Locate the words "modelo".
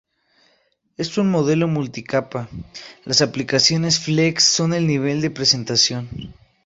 1.29-1.67